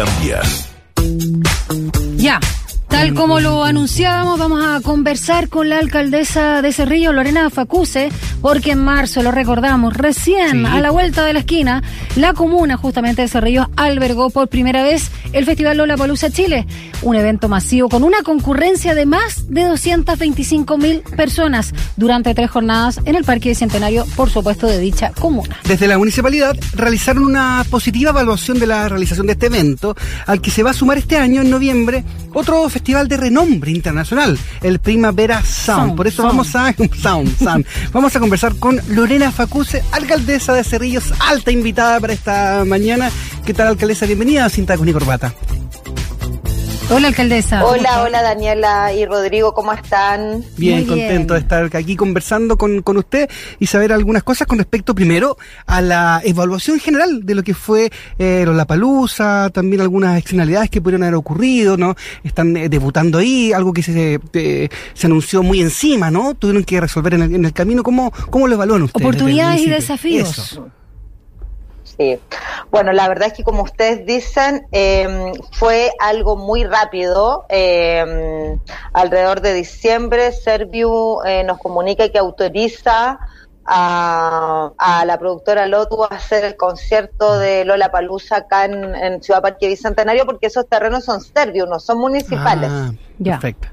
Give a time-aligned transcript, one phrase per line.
[0.00, 0.40] Cambia.
[3.00, 8.10] Tal como lo anunciábamos, vamos a conversar con la alcaldesa de Cerrillo, Lorena Facuse,
[8.42, 11.82] porque en marzo, lo recordamos, recién a la vuelta de la esquina,
[12.16, 16.66] la comuna justamente de Cerrillo albergó por primera vez el Festival Lola Palusa Chile,
[17.00, 23.00] un evento masivo con una concurrencia de más de 225 mil personas durante tres jornadas
[23.06, 25.58] en el Parque Bicentenario, por supuesto, de dicha comuna.
[25.64, 29.96] Desde la municipalidad realizaron una positiva evaluación de la realización de este evento,
[30.26, 32.04] al que se va a sumar este año, en noviembre,
[32.34, 35.94] otro festival de renombre internacional, el Primavera Sound.
[35.94, 37.64] Por eso vamos a Sound, Sound.
[37.92, 43.10] Vamos a conversar con Lorena Facuse, alcaldesa de Cerrillos, alta invitada para esta mañana.
[43.46, 44.06] ¿Qué tal, alcaldesa?
[44.06, 45.32] Bienvenida a Cinta con y Corbata.
[46.92, 47.64] Hola, alcaldesa.
[47.64, 50.42] Hola, hola, Daniela y Rodrigo, ¿cómo están?
[50.56, 53.30] Bien, contento de estar aquí conversando con, con, usted
[53.60, 57.92] y saber algunas cosas con respecto, primero, a la evaluación general de lo que fue
[58.18, 61.94] eh, la palusa, también algunas externalidades que pudieron haber ocurrido, ¿no?
[62.24, 66.34] Están eh, debutando ahí, algo que se, eh, se anunció muy encima, ¿no?
[66.34, 67.84] Tuvieron que resolver en el, en el camino.
[67.84, 69.06] ¿Cómo, ¿Cómo lo evalúan ustedes?
[69.06, 70.28] Oportunidades y desafíos.
[70.28, 70.68] Eso.
[71.96, 72.18] Sí.
[72.70, 77.46] Bueno, la verdad es que como ustedes dicen, eh, fue algo muy rápido.
[77.48, 78.56] Eh,
[78.92, 83.18] alrededor de diciembre, Serviu eh, nos comunica que autoriza
[83.64, 89.22] a, a, la productora Lotu a hacer el concierto de Lola Palusa acá en, en,
[89.22, 92.70] Ciudad Parque Bicentenario, porque esos terrenos son Serviu, no son municipales.
[92.72, 92.90] Ah,
[93.22, 93.68] perfecto.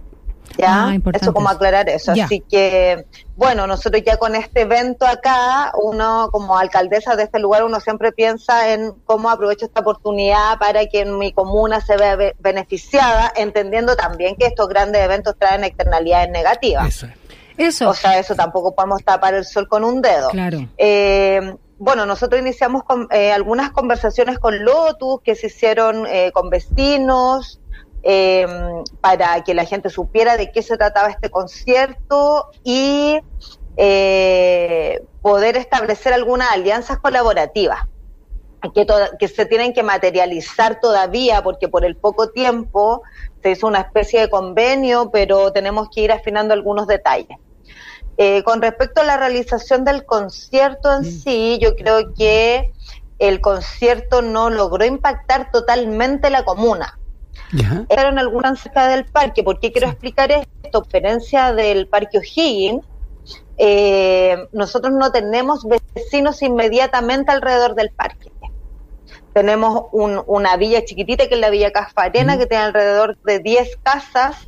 [0.57, 0.89] ¿Ya?
[0.89, 2.13] Ah, eso como aclarar eso.
[2.13, 2.25] Ya.
[2.25, 7.63] Así que, bueno, nosotros ya con este evento acá, uno como alcaldesa de este lugar,
[7.63, 13.31] uno siempre piensa en cómo aprovecho esta oportunidad para que mi comuna se vea beneficiada,
[13.35, 16.87] entendiendo también que estos grandes eventos traen externalidades negativas.
[16.87, 17.07] Eso.
[17.57, 17.89] Eso.
[17.89, 20.29] O sea, eso tampoco podemos tapar el sol con un dedo.
[20.29, 20.69] Claro.
[20.77, 26.49] Eh, bueno, nosotros iniciamos con, eh, algunas conversaciones con Lotus que se hicieron eh, con
[26.49, 27.59] vecinos,
[28.09, 28.47] eh,
[29.01, 33.19] para que la gente supiera de qué se trataba este concierto y
[33.75, 37.79] eh, poder establecer algunas alianzas colaborativas
[38.73, 38.87] que,
[39.19, 43.01] que se tienen que materializar todavía porque por el poco tiempo
[43.43, 47.37] se hizo una especie de convenio, pero tenemos que ir afinando algunos detalles.
[48.15, 52.71] Eh, con respecto a la realización del concierto en sí, yo creo que
[53.19, 56.96] el concierto no logró impactar totalmente la comuna.
[57.87, 59.43] Fueron algunas cerca del parque.
[59.43, 60.81] ¿Por qué quiero explicar esto?
[60.81, 62.85] Diferencia del parque O'Higgins,
[63.57, 68.31] eh, nosotros no tenemos vecinos inmediatamente alrededor del parque.
[69.33, 72.39] Tenemos un, una villa chiquitita que es la Villa Casfarena, mm.
[72.39, 74.47] que tiene alrededor de 10 casas,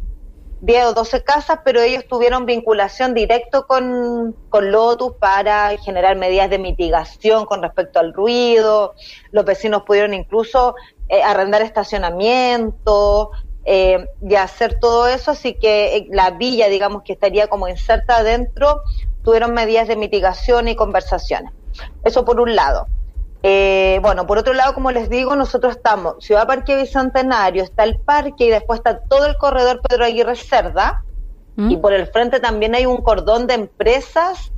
[0.62, 6.50] 10 o 12 casas, pero ellos tuvieron vinculación directo con, con Lotus para generar medidas
[6.50, 8.96] de mitigación con respecto al ruido.
[9.32, 10.76] Los vecinos pudieron incluso
[11.10, 13.32] eh, arrendar estacionamiento
[13.66, 18.18] eh, y hacer todo eso, así que eh, la villa, digamos, que estaría como inserta
[18.18, 18.82] adentro,
[19.24, 21.52] tuvieron medidas de mitigación y conversaciones.
[22.04, 22.88] Eso por un lado.
[23.42, 27.98] Eh, bueno, por otro lado, como les digo, nosotros estamos Ciudad Parque Bicentenario, está el
[28.00, 31.04] parque y después está todo el corredor Pedro Aguirre Cerda,
[31.56, 31.72] ¿Mm?
[31.72, 34.52] y por el frente también hay un cordón de empresas,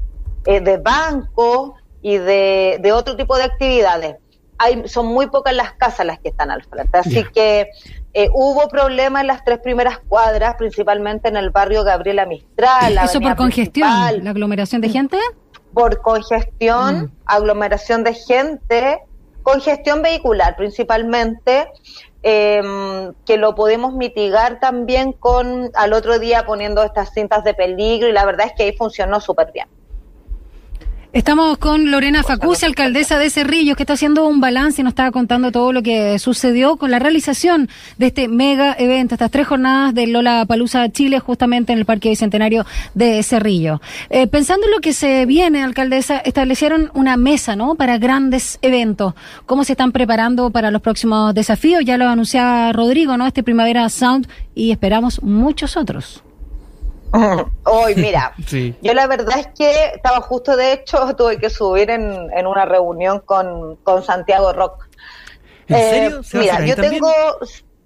[0.46, 4.16] eh, de bancos y de, de otro tipo de actividades
[4.62, 6.98] hay, son muy pocas las casas las que están al frente.
[6.98, 7.32] Así yeah.
[7.34, 7.70] que
[8.14, 13.00] eh, hubo problemas en las tres primeras cuadras, principalmente en el barrio Gabriela Mistral.
[13.04, 13.90] ¿Eso por congestión?
[13.90, 14.24] Principal.
[14.24, 15.18] ¿La aglomeración de gente?
[15.74, 17.12] Por congestión, mm.
[17.26, 19.00] aglomeración de gente,
[19.42, 21.68] congestión vehicular principalmente.
[22.24, 22.62] Eh,
[23.26, 28.12] que lo podemos mitigar también con al otro día poniendo estas cintas de peligro y
[28.12, 29.68] la verdad es que ahí funcionó súper bien.
[31.14, 35.12] Estamos con Lorena Facuse, alcaldesa de Cerrillos, que está haciendo un balance y nos estaba
[35.12, 37.68] contando todo lo que sucedió con la realización
[37.98, 42.08] de este mega evento, estas tres jornadas de Lola Palusa Chile, justamente en el Parque
[42.08, 43.82] Bicentenario de Cerrillo.
[44.10, 47.76] Eh, pensando en lo que se viene, alcaldesa, establecieron una mesa, ¿no?
[47.76, 49.14] Para grandes eventos.
[49.46, 51.84] ¿Cómo se están preparando para los próximos desafíos?
[51.84, 53.28] Ya lo anunciaba Rodrigo, ¿no?
[53.28, 56.24] Este Primavera Sound y esperamos muchos otros.
[57.64, 58.76] Hoy, mira, sí.
[58.82, 62.66] yo la verdad es que estaba justo, de hecho, tuve que subir en, en una
[62.66, 64.88] reunión con, con Santiago Rock.
[65.68, 66.24] ¿En eh, serio?
[66.24, 67.02] ¿Se mira, yo también?
[67.02, 67.12] tengo...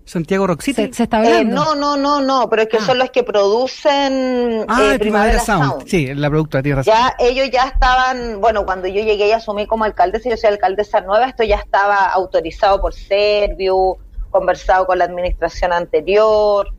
[0.06, 0.86] Santiago Rock City.
[0.86, 1.40] ¿Se, se está hablando?
[1.40, 2.82] Eh, no, no, no, no, pero es que ah.
[2.82, 5.72] son los que producen ah, eh, Primavera Sound.
[5.72, 5.88] Sound.
[5.88, 6.94] Sí, la productora tiene razón.
[6.94, 11.02] Ya ellos ya estaban, bueno, cuando yo llegué y asumí como alcaldesa, yo soy alcaldesa
[11.02, 13.98] nueva, esto ya estaba autorizado por Serviu,
[14.30, 16.72] conversado con la administración anterior,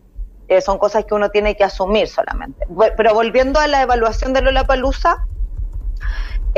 [0.49, 2.67] eh, son cosas que uno tiene que asumir solamente.
[2.97, 5.27] Pero volviendo a la evaluación de Lola Palusa,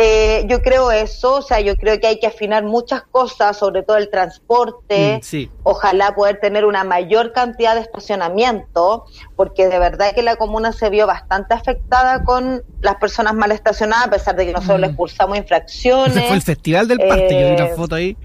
[0.00, 3.82] Eh, yo creo eso, o sea, yo creo que hay que afinar muchas cosas, sobre
[3.82, 5.16] todo el transporte.
[5.18, 5.50] Mm, sí.
[5.64, 10.88] Ojalá poder tener una mayor cantidad de estacionamiento, porque de verdad que la comuna se
[10.88, 14.82] vio bastante afectada con las personas mal estacionadas, a pesar de que nosotros Mm.
[14.82, 16.16] les cursamos infracciones.
[16.16, 18.16] Ese fue el festival del parque, yo vi una Eh, foto ahí,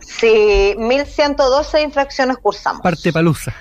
[0.00, 2.82] Sí, 1112 infracciones cursamos.
[2.82, 3.54] parte palusa.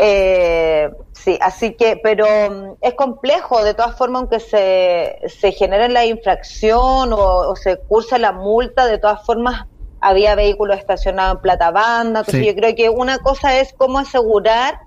[0.00, 5.88] Eh, sí, así que, pero mm, es complejo, de todas formas, aunque se, se genere
[5.88, 7.18] la infracción o,
[7.50, 9.66] o se curse la multa, de todas formas
[10.00, 12.20] había vehículos estacionados en plata banda.
[12.20, 12.46] Entonces Sí.
[12.46, 14.78] yo creo que una cosa es cómo asegurar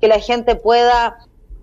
[0.00, 1.16] que la gente pueda...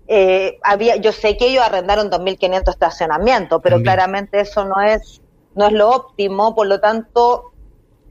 [0.06, 3.94] Eh, había, yo sé que ellos arrendaron 2.500 estacionamientos, pero También.
[3.94, 5.20] claramente eso no es,
[5.54, 7.52] no es lo óptimo, por lo tanto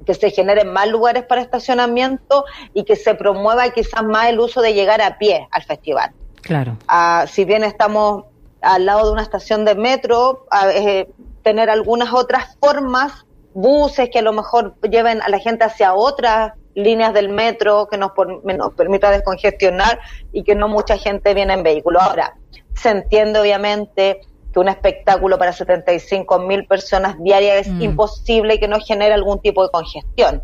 [0.05, 4.61] que se generen más lugares para estacionamiento y que se promueva quizás más el uso
[4.61, 6.11] de llegar a pie al festival.
[6.41, 6.77] Claro.
[6.87, 8.25] Ah, si bien estamos
[8.61, 11.09] al lado de una estación de metro, a- eh,
[11.41, 16.53] tener algunas otras formas, buses que a lo mejor lleven a la gente hacia otras
[16.75, 19.99] líneas del metro que nos, por- nos permita descongestionar
[20.31, 22.01] y que no mucha gente viene en vehículo.
[22.01, 22.35] Ahora,
[22.73, 24.21] se entiende obviamente
[24.53, 27.81] que un espectáculo para 75 mil personas diarias es Mm.
[27.81, 30.43] imposible que no genere algún tipo de congestión.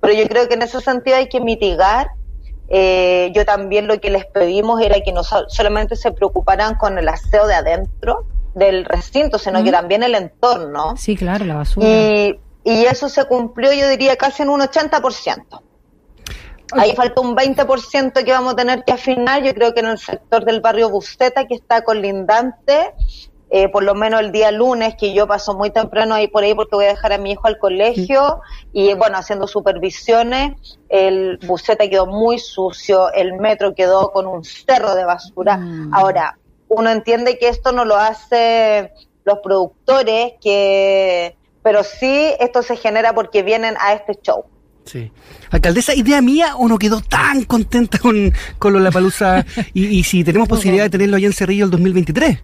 [0.00, 2.08] Pero yo creo que en ese sentido hay que mitigar.
[2.68, 6.98] Eh, yo también lo que les pedimos era que no so- solamente se preocuparan con
[6.98, 10.94] el aseo de adentro del recinto, sino que también el entorno.
[10.96, 11.86] Sí, claro, la basura.
[11.86, 15.62] Y, y eso se cumplió, yo diría, casi en un 80%.
[16.72, 19.42] Ahí falta un 20% que vamos a tener que afinar.
[19.42, 22.92] Yo creo que en el sector del barrio Busteta, que está colindante,
[23.50, 26.54] eh, por lo menos el día lunes, que yo paso muy temprano ahí por ahí
[26.54, 28.40] porque voy a dejar a mi hijo al colegio,
[28.72, 34.94] y bueno, haciendo supervisiones, el Busteta quedó muy sucio, el metro quedó con un cerro
[34.94, 35.56] de basura.
[35.56, 35.94] Mm.
[35.94, 38.92] Ahora, uno entiende que esto no lo hace
[39.24, 44.44] los productores, que pero sí esto se genera porque vienen a este show.
[44.84, 45.10] Sí.
[45.50, 50.48] Alcaldesa, idea mía o no quedó tan contenta con, con Lollapalooza y, y si tenemos
[50.48, 52.38] posibilidad de tenerlo allá en Cerrillo el 2023.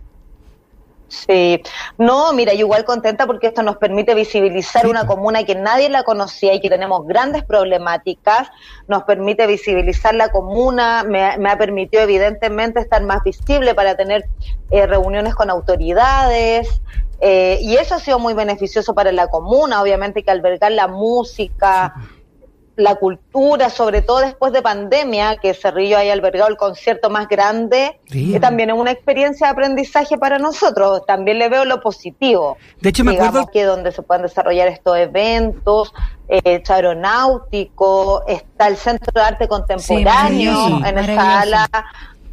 [1.15, 1.63] Sí,
[1.97, 6.03] no, mira, yo igual contenta porque esto nos permite visibilizar una comuna que nadie la
[6.03, 8.49] conocía y que tenemos grandes problemáticas,
[8.89, 14.27] nos permite visibilizar la comuna, me, me ha permitido evidentemente estar más visible para tener
[14.71, 16.81] eh, reuniones con autoridades.
[17.21, 21.95] Eh, y eso ha sido muy beneficioso para la comuna, obviamente que albergar la música,
[22.77, 28.01] la cultura, sobre todo después de pandemia, que Cerrillo haya albergado el concierto más grande,
[28.07, 28.33] Sí.
[28.33, 31.07] que también es una experiencia de aprendizaje para nosotros.
[31.07, 32.57] También le veo lo positivo.
[32.81, 35.93] De hecho, me Digamos acuerdo- que donde se pueden desarrollar estos eventos,
[36.29, 41.69] eh, aeronáutico, está el Centro de Arte Contemporáneo en esa ala.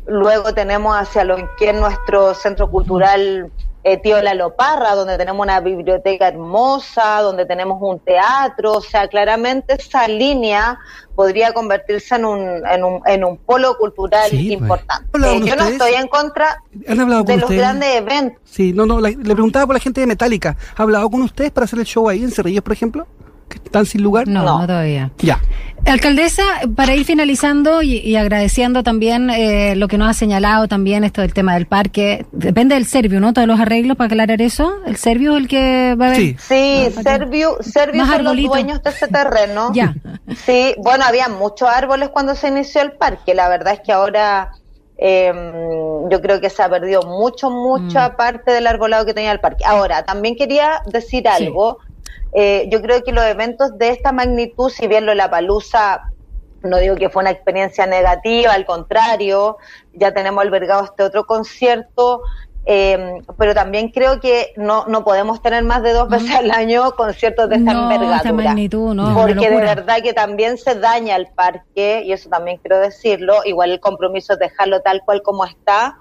[0.08, 3.52] Luego tenemos hacia lo que es nuestro centro cultural
[3.84, 9.08] eh, Tío La Loparra, donde tenemos una biblioteca hermosa, donde tenemos un teatro, o sea,
[9.08, 10.78] claramente esa línea
[11.16, 14.62] podría convertirse en un, en un, en un polo cultural Sí, pues.
[14.62, 15.10] importante.
[15.14, 18.40] ¿Hablaron Eh, yo no estoy en contra ¿Han hablado de los grandes eventos.
[18.46, 20.56] Sí, no, no, la- le preguntaba por la gente de Metallica.
[20.78, 23.08] ¿Ha hablado con ustedes para hacer el show ahí en Cerrillos, por ejemplo?
[23.52, 24.28] ¿Que están sin lugar?
[24.28, 24.60] No, No.
[24.60, 25.12] no todavía.
[25.20, 25.40] Ya.
[25.86, 26.44] Alcaldesa,
[26.76, 31.22] para ir finalizando y, y agradeciendo también eh, lo que nos ha señalado también esto
[31.22, 33.34] del tema del parque, depende del Servio, ¿no?
[33.34, 34.76] Todos los arreglos para aclarar eso.
[34.86, 36.18] ¿El Servio es el que va a ver?
[36.18, 36.36] Sí.
[36.40, 39.72] Sí, Servio, Servio son los dueños de ese terreno.
[39.74, 39.96] Ya.
[40.46, 43.34] Sí, bueno, había muchos árboles cuando se inició el parque.
[43.34, 44.52] La verdad es que ahora
[45.04, 45.34] eh,
[46.12, 48.16] yo creo que se ha perdido mucho, mucha Mm.
[48.18, 49.64] parte del arbolado que tenía el parque.
[49.66, 51.46] Ahora, también quería decir Sí.
[52.34, 56.12] Eh, yo creo que los eventos de esta magnitud, si bien lo de la palusa
[56.64, 59.58] no digo que fue una experiencia negativa, al contrario,
[59.94, 62.22] ya tenemos albergado este otro concierto,
[62.66, 66.92] eh, pero también creo que no, no podemos tener más de dos veces al año
[66.92, 68.18] conciertos de esta no, envergadura.
[68.18, 72.58] esta magnitud, no, Porque de verdad que también se daña el parque, y eso también
[72.58, 75.98] quiero decirlo, igual el compromiso es dejarlo tal cual como está,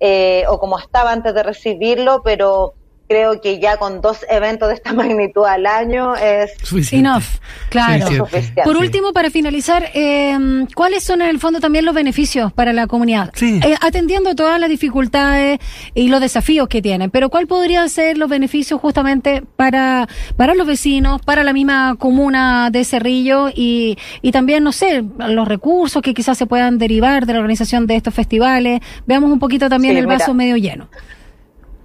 [0.00, 2.74] eh, o como estaba antes de recibirlo, pero
[3.08, 7.08] creo que ya con dos eventos de esta magnitud al año es Suficiente.
[7.08, 7.24] Enough,
[7.70, 8.06] claro.
[8.06, 8.62] Suficiente.
[8.64, 10.36] Por último, para finalizar, eh,
[10.74, 13.30] ¿cuáles son en el fondo también los beneficios para la comunidad?
[13.34, 13.60] Sí.
[13.64, 15.58] Eh, atendiendo todas las dificultades
[15.94, 20.66] y los desafíos que tienen, pero ¿cuál podría ser los beneficios justamente para, para los
[20.66, 26.14] vecinos, para la misma comuna de Cerrillo y, y también, no sé, los recursos que
[26.14, 28.80] quizás se puedan derivar de la organización de estos festivales?
[29.06, 30.18] Veamos un poquito también Sí, el mira.
[30.18, 30.88] vaso medio lleno.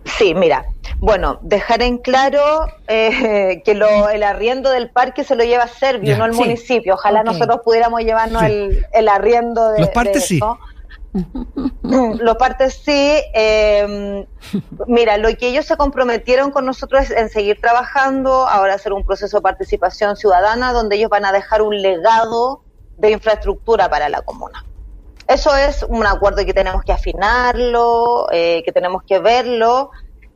[0.05, 0.65] Sí, mira,
[0.97, 2.41] bueno, dejar en claro
[2.87, 6.39] eh, que lo, el arriendo del parque se lo lleva Servio, no el sí.
[6.39, 6.95] municipio.
[6.95, 8.47] Ojalá nosotros pudiéramos llevarnos Sí.
[8.47, 10.37] el, el arriendo de, Los partes de sí.
[10.37, 10.59] eso.
[11.83, 13.21] Los partes sí.
[13.33, 14.25] Eh,
[14.87, 19.05] mira, lo que ellos se comprometieron con nosotros es en seguir trabajando, ahora hacer un
[19.05, 22.61] proceso de participación ciudadana donde ellos van a dejar un legado
[22.97, 24.65] de infraestructura para la comuna.
[25.27, 29.91] Eso es un acuerdo que tenemos que afinarlo, eh, que tenemos que verlo,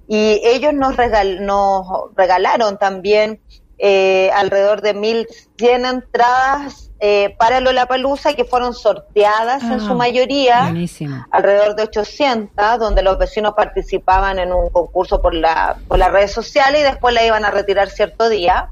[0.08, 3.42] y ellos nos, regal nos regalaron también
[3.80, 10.74] eh, alrededor de 1.100 entradas eh, para Lollapalooza que fueron sorteadas en su ah, mayoría,
[11.30, 16.32] alrededor de 800, donde los vecinos participaban en un concurso por, la, por las redes
[16.32, 18.72] sociales y después la iban a retirar cierto día.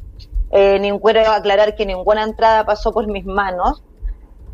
[0.52, 3.84] Eh, quiero aclarar que ninguna entrada pasó por mis manos.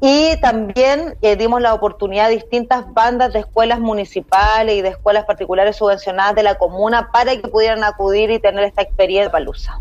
[0.04, 5.26] Y también eh, dimos la oportunidad a distintas bandas de escuelas municipales y de escuelas
[5.26, 9.80] particulares subvencionadas de la comuna para que pudieran acudir y tener esta experiencia palusa.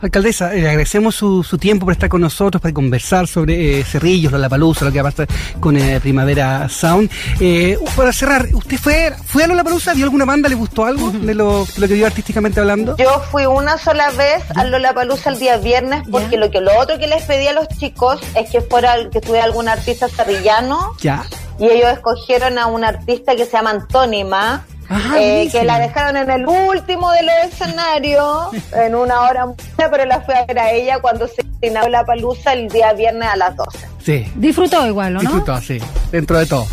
[0.00, 4.48] Alcaldesa, le agradecemos su, tiempo por estar con nosotros, para conversar sobre eh, Cerrillos, la
[4.48, 7.10] Palusa, lo que va a pasar con eh, Primavera Sound.
[7.40, 9.94] Eh, para cerrar, ¿usted fue, fue a la Palusa?
[9.94, 10.48] ¿Vio alguna banda?
[10.48, 12.96] ¿Le gustó algo de lo, que vio artísticamente hablando?
[12.98, 16.78] Yo fui una sola vez a a Palusa el día viernes porque lo que lo
[16.78, 20.92] otro que les pedí a los chicos es que fuera que estuviera algún artista cerrillano.
[21.00, 21.24] Ya.
[21.58, 24.64] Y ellos escogieron a un artista que se llama Antónima
[25.18, 30.20] eh, que la dejaron en el último de los escenarios, en una hora, pero la
[30.20, 33.56] fui a ver a ella cuando se inauguró la palusa el día viernes a las
[33.56, 33.95] 12.
[34.06, 34.24] Sí.
[34.36, 35.20] Disfrutó igual, ¿no?
[35.20, 35.78] Disfrutó, sí,
[36.12, 36.64] dentro de todo.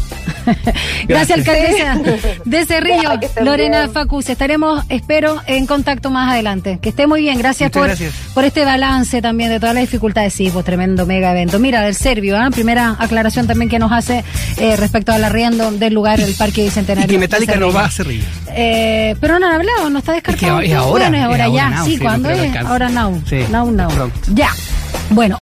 [1.08, 2.00] Gracias, alcaldesa
[2.46, 3.10] de Cerrillo,
[3.42, 4.30] Lorena Facus.
[4.30, 6.78] Estaremos, espero, en contacto más adelante.
[6.80, 7.40] Que esté muy bien.
[7.40, 7.90] Gracias por,
[8.36, 10.32] por este balance también de todas las dificultades.
[10.32, 11.58] Sí, pues tremendo mega evento.
[11.58, 12.52] Mira, del Servio, ¿eh?
[12.52, 14.24] primera aclaración también que nos hace
[14.58, 17.10] eh, respecto al arriendo del lugar del Parque Bicentenario.
[17.10, 18.26] Y que Metallica no va a Cerrillo.
[18.50, 20.60] Eh, pero no han hablado, no está descartado.
[20.60, 21.10] Es, ahora.
[21.10, 21.84] Bueno, es ahora ya.
[21.84, 22.56] sí, cuando es?
[22.58, 23.20] Ahora no.
[23.28, 23.40] Sí.
[23.50, 23.90] Now, now.
[24.34, 24.52] Ya.
[25.10, 25.32] Bueno.